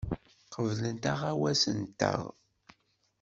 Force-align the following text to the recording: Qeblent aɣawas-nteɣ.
Qeblent 0.53 1.03
aɣawas-nteɣ. 1.11 2.21